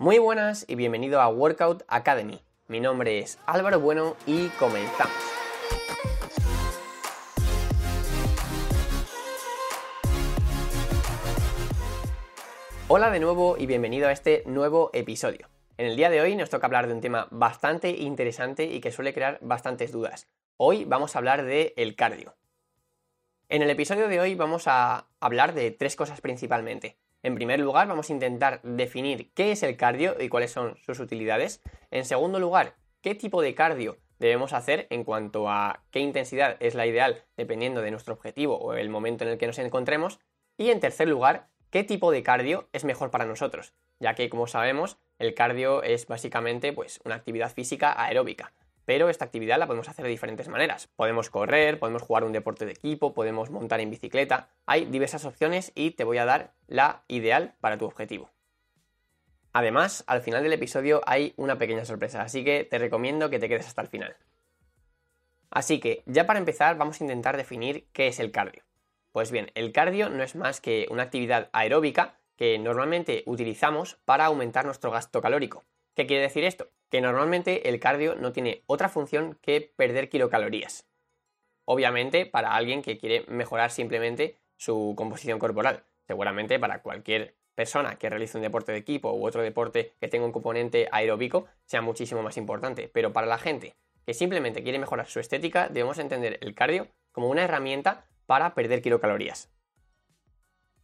[0.00, 2.40] Muy buenas y bienvenido a Workout Academy.
[2.68, 5.12] Mi nombre es Álvaro Bueno y comenzamos.
[12.88, 15.50] Hola de nuevo y bienvenido a este nuevo episodio.
[15.76, 18.92] En el día de hoy nos toca hablar de un tema bastante interesante y que
[18.92, 20.30] suele crear bastantes dudas.
[20.56, 22.36] Hoy vamos a hablar de el cardio.
[23.50, 26.96] En el episodio de hoy vamos a hablar de tres cosas principalmente.
[27.22, 31.00] En primer lugar, vamos a intentar definir qué es el cardio y cuáles son sus
[31.00, 31.60] utilidades.
[31.90, 36.74] En segundo lugar, qué tipo de cardio debemos hacer en cuanto a qué intensidad es
[36.74, 40.18] la ideal dependiendo de nuestro objetivo o el momento en el que nos encontremos.
[40.56, 44.46] Y en tercer lugar, qué tipo de cardio es mejor para nosotros, ya que como
[44.46, 48.52] sabemos, el cardio es básicamente pues, una actividad física aeróbica
[48.90, 50.88] pero esta actividad la podemos hacer de diferentes maneras.
[50.96, 54.48] Podemos correr, podemos jugar un deporte de equipo, podemos montar en bicicleta.
[54.66, 58.32] Hay diversas opciones y te voy a dar la ideal para tu objetivo.
[59.52, 63.48] Además, al final del episodio hay una pequeña sorpresa, así que te recomiendo que te
[63.48, 64.16] quedes hasta el final.
[65.50, 68.64] Así que, ya para empezar, vamos a intentar definir qué es el cardio.
[69.12, 74.24] Pues bien, el cardio no es más que una actividad aeróbica que normalmente utilizamos para
[74.24, 75.62] aumentar nuestro gasto calórico.
[75.94, 76.70] ¿Qué quiere decir esto?
[76.90, 80.88] Que normalmente el cardio no tiene otra función que perder kilocalorías.
[81.64, 85.84] Obviamente para alguien que quiere mejorar simplemente su composición corporal.
[86.06, 90.26] Seguramente para cualquier persona que realice un deporte de equipo u otro deporte que tenga
[90.26, 92.90] un componente aeróbico sea muchísimo más importante.
[92.92, 97.28] Pero para la gente que simplemente quiere mejorar su estética, debemos entender el cardio como
[97.28, 99.50] una herramienta para perder kilocalorías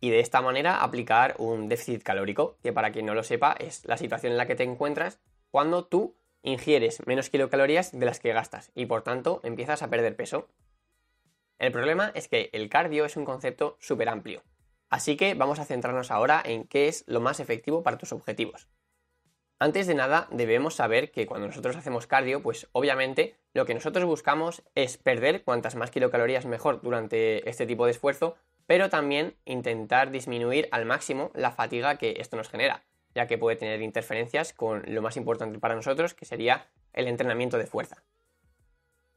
[0.00, 3.84] y de esta manera aplicar un déficit calórico, que para quien no lo sepa es
[3.86, 5.20] la situación en la que te encuentras
[5.56, 10.14] cuando tú ingieres menos kilocalorías de las que gastas y por tanto empiezas a perder
[10.14, 10.50] peso.
[11.58, 14.42] El problema es que el cardio es un concepto súper amplio,
[14.90, 18.68] así que vamos a centrarnos ahora en qué es lo más efectivo para tus objetivos.
[19.58, 24.04] Antes de nada, debemos saber que cuando nosotros hacemos cardio, pues obviamente lo que nosotros
[24.04, 28.36] buscamos es perder cuantas más kilocalorías mejor durante este tipo de esfuerzo
[28.66, 32.84] pero también intentar disminuir al máximo la fatiga que esto nos genera,
[33.16, 37.56] ya que puede tener interferencias con lo más importante para nosotros, que sería el entrenamiento
[37.56, 38.04] de fuerza.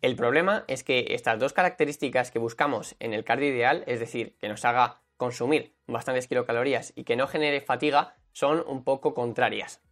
[0.00, 4.36] El problema es que estas dos características que buscamos en el cardio ideal, es decir,
[4.38, 9.82] que nos haga consumir bastantes kilocalorías y que no genere fatiga, son un poco contrarias.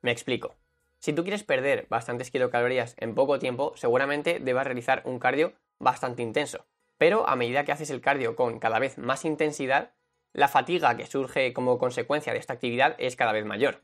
[0.00, 0.54] Me explico.
[0.98, 6.22] Si tú quieres perder bastantes kilocalorías en poco tiempo, seguramente debas realizar un cardio bastante
[6.22, 6.64] intenso,
[6.96, 9.92] pero a medida que haces el cardio con cada vez más intensidad,
[10.34, 13.82] la fatiga que surge como consecuencia de esta actividad es cada vez mayor.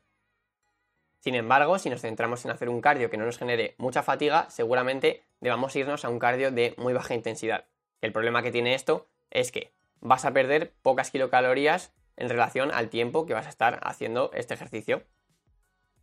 [1.21, 4.51] Sin embargo, si nos centramos en hacer un cardio que no nos genere mucha fatiga,
[4.51, 7.67] seguramente debamos irnos a un cardio de muy baja intensidad.
[8.01, 12.89] El problema que tiene esto es que vas a perder pocas kilocalorías en relación al
[12.91, 15.05] tiempo que vas a estar haciendo este ejercicio.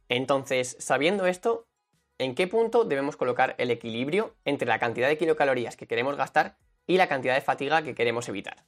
[0.08, 1.68] Entonces, sabiendo esto,
[2.20, 6.58] ¿en qué punto debemos colocar el equilibrio entre la cantidad de kilocalorías que queremos gastar
[6.88, 8.66] y la cantidad de fatiga que queremos evitar.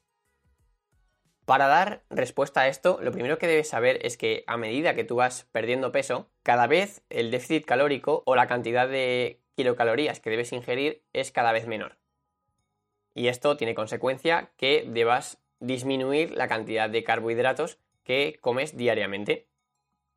[1.49, 5.03] Para dar respuesta a esto, lo primero que debes saber es que a medida que
[5.03, 10.29] tú vas perdiendo peso, cada vez el déficit calórico o la cantidad de kilocalorías que
[10.29, 11.97] debes ingerir es cada vez menor.
[13.15, 19.47] Y esto tiene consecuencia que debas disminuir la cantidad de carbohidratos que comes diariamente.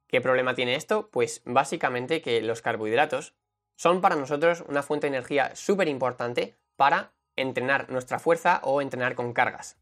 [0.08, 1.08] ¿Qué problema tiene esto?
[1.10, 3.32] Pues básicamente que los carbohidratos
[3.74, 9.14] son para nosotros una fuente de energía súper importante para entrenar nuestra fuerza o entrenar
[9.14, 9.81] con cargas.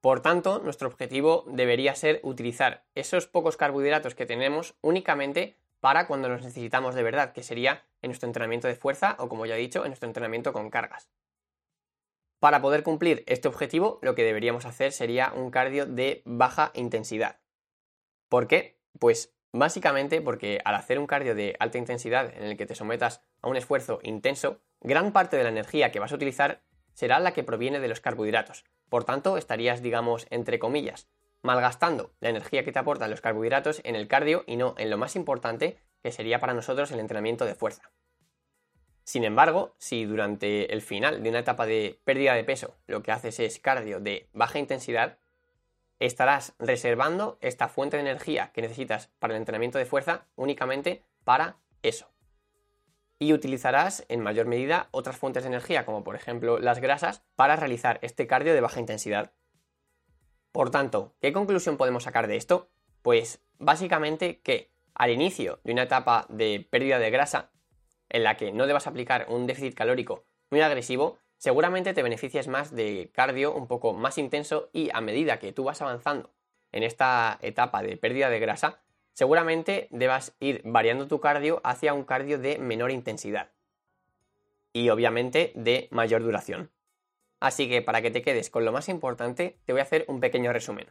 [0.00, 6.28] Por tanto, nuestro objetivo debería ser utilizar esos pocos carbohidratos que tenemos únicamente para cuando
[6.28, 9.60] los necesitamos de verdad, que sería en nuestro entrenamiento de fuerza o, como ya he
[9.60, 11.10] dicho, en nuestro entrenamiento con cargas.
[12.38, 17.40] Para poder cumplir este objetivo, lo que deberíamos hacer sería un cardio de baja intensidad.
[18.30, 18.78] ¿Por qué?
[18.98, 23.22] Pues básicamente porque al hacer un cardio de alta intensidad en el que te sometas
[23.42, 26.62] a un esfuerzo intenso, gran parte de la energía que vas a utilizar
[26.94, 28.64] será la que proviene de los carbohidratos.
[28.90, 31.08] Por tanto, estarías, digamos, entre comillas,
[31.42, 34.98] malgastando la energía que te aportan los carbohidratos en el cardio y no en lo
[34.98, 37.90] más importante, que sería para nosotros el entrenamiento de fuerza.
[39.04, 43.12] Sin embargo, si durante el final de una etapa de pérdida de peso lo que
[43.12, 45.18] haces es cardio de baja intensidad,
[46.00, 51.58] estarás reservando esta fuente de energía que necesitas para el entrenamiento de fuerza únicamente para
[51.82, 52.09] eso
[53.20, 57.54] y utilizarás en mayor medida otras fuentes de energía, como por ejemplo las grasas, para
[57.54, 59.32] realizar este cardio de baja intensidad.
[60.52, 62.70] Por tanto, ¿qué conclusión podemos sacar de esto?
[63.02, 67.50] Pues básicamente que al inicio de una etapa de pérdida de grasa,
[68.08, 72.74] en la que no debas aplicar un déficit calórico muy agresivo, seguramente te beneficias más
[72.74, 76.32] de cardio un poco más intenso y a medida que tú vas avanzando
[76.72, 78.80] en esta etapa de pérdida de grasa,
[79.20, 83.50] seguramente debas ir variando tu cardio hacia un cardio de menor intensidad
[84.72, 86.70] y obviamente de mayor duración.
[87.38, 90.20] Así que para que te quedes con lo más importante, te voy a hacer un
[90.20, 90.86] pequeño resumen.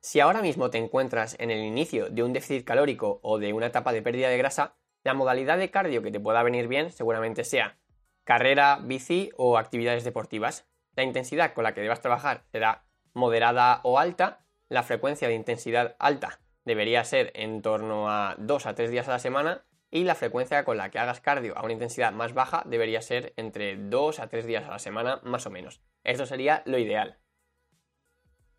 [0.00, 3.66] Si ahora mismo te encuentras en el inicio de un déficit calórico o de una
[3.66, 4.74] etapa de pérdida de grasa,
[5.04, 7.78] la modalidad de cardio que te pueda venir bien seguramente sea
[8.24, 10.66] carrera, bici o actividades deportivas.
[10.96, 15.94] La intensidad con la que debas trabajar será moderada o alta, la frecuencia de intensidad
[16.00, 20.14] alta debería ser en torno a 2 a 3 días a la semana y la
[20.14, 24.20] frecuencia con la que hagas cardio a una intensidad más baja debería ser entre 2
[24.20, 25.80] a 3 días a la semana más o menos.
[26.04, 27.18] Esto sería lo ideal.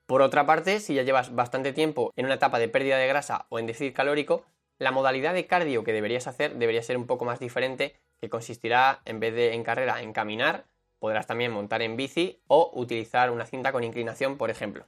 [0.08, 3.46] Por otra parte, si ya llevas bastante tiempo en una etapa de pérdida de grasa
[3.50, 4.44] o en déficit calórico,
[4.80, 9.02] la modalidad de cardio que deberías hacer debería ser un poco más diferente, que consistirá
[9.06, 10.66] en vez de en carrera en caminar,
[10.98, 14.88] podrás también montar en bici o utilizar una cinta con inclinación, por ejemplo.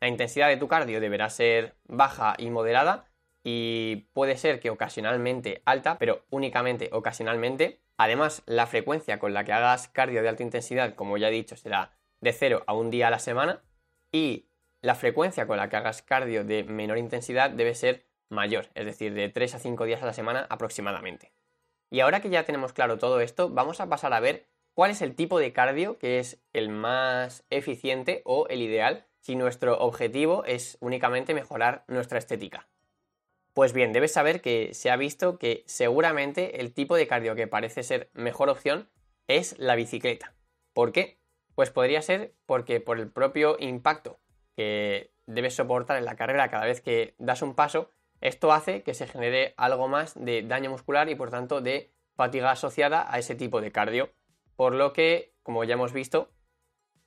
[0.00, 3.06] La intensidad de tu cardio deberá ser baja y moderada
[3.42, 7.80] y puede ser que ocasionalmente alta, pero únicamente ocasionalmente.
[7.96, 11.56] Además, la frecuencia con la que hagas cardio de alta intensidad, como ya he dicho,
[11.56, 13.62] será de 0 a un día a la semana
[14.12, 14.48] y
[14.80, 19.14] la frecuencia con la que hagas cardio de menor intensidad debe ser mayor, es decir,
[19.14, 21.32] de 3 a 5 días a la semana aproximadamente.
[21.90, 25.02] Y ahora que ya tenemos claro todo esto, vamos a pasar a ver cuál es
[25.02, 30.44] el tipo de cardio que es el más eficiente o el ideal si nuestro objetivo
[30.44, 32.68] es únicamente mejorar nuestra estética.
[33.52, 37.48] Pues bien, debes saber que se ha visto que seguramente el tipo de cardio que
[37.48, 38.88] parece ser mejor opción
[39.26, 40.34] es la bicicleta.
[40.72, 41.18] ¿Por qué?
[41.54, 44.20] Pues podría ser porque por el propio impacto
[44.54, 47.90] que debes soportar en la carrera cada vez que das un paso,
[48.20, 52.50] esto hace que se genere algo más de daño muscular y por tanto de fatiga
[52.50, 54.10] asociada a ese tipo de cardio.
[54.56, 56.30] Por lo que, como ya hemos visto,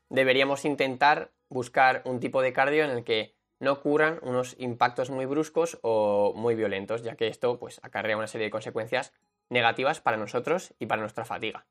[0.10, 5.25] deberíamos intentar buscar un tipo de cardio en el que no ocurran unos impactos muy
[5.25, 9.13] bruscos o muy violentos, ya que esto pues, acarrea una serie de consecuencias
[9.50, 11.68] negativas para nosotros y para nuestra fatiga.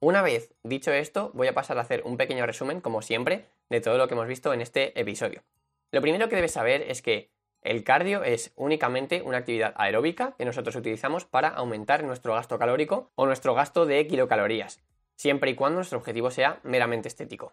[0.00, 3.80] Una vez dicho esto, voy a pasar a hacer un pequeño resumen, como siempre, de
[3.80, 5.42] todo lo que hemos visto en este episodio.
[5.90, 7.30] Lo primero que debes saber es que
[7.62, 13.10] el cardio es únicamente una actividad aeróbica que nosotros utilizamos para aumentar nuestro gasto calórico
[13.16, 14.80] o nuestro gasto de kilocalorías,
[15.16, 17.52] siempre y cuando nuestro objetivo sea meramente estético.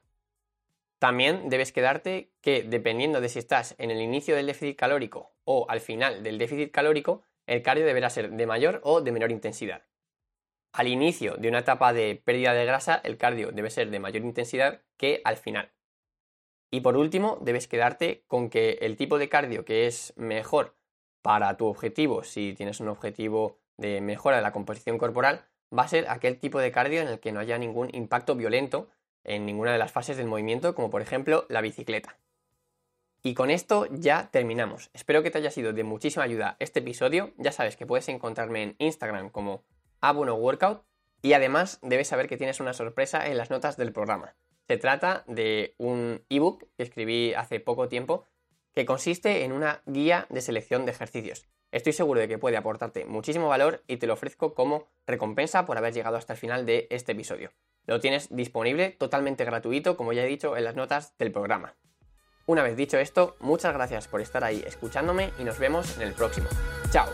[1.06, 5.68] También debes quedarte que dependiendo de si estás en el inicio del déficit calórico o
[5.70, 9.84] al final del déficit calórico, el cardio deberá ser de mayor o de menor intensidad.
[10.74, 14.24] Al inicio de una etapa de pérdida de grasa, el cardio debe ser de mayor
[14.24, 15.72] intensidad que al final.
[16.72, 20.76] Y por último, debes quedarte con que el tipo de cardio que es mejor
[21.22, 25.88] para tu objetivo, si tienes un objetivo de mejora de la composición corporal, va a
[25.88, 28.90] ser aquel tipo de cardio en el que no haya ningún impacto violento
[29.26, 32.18] en ninguna de las fases del movimiento, como por ejemplo la bicicleta.
[33.24, 34.92] Y con esto ya terminamos.
[34.94, 37.34] Espero que te haya sido de muchísima ayuda este episodio.
[37.38, 39.64] Ya sabes que puedes encontrarme en Instagram como
[40.00, 40.84] Abono Workout
[41.24, 44.36] y además debes saber que tienes una sorpresa en las notas del programa.
[44.68, 48.28] Se trata de un ebook que escribí hace poco tiempo
[48.76, 51.48] que consiste en una guía de selección de ejercicios.
[51.72, 55.78] Estoy seguro de que puede aportarte muchísimo valor y te lo ofrezco como recompensa por
[55.80, 57.52] haber llegado hasta el final de este episodio.
[57.88, 61.76] Lo tienes disponible totalmente gratuito, como ya he dicho en las notas del programa.
[62.48, 66.14] Una vez dicho esto, muchas gracias por estar ahí escuchándome y nos vemos en el
[66.14, 66.48] próximo.
[66.92, 67.08] ¡Chao!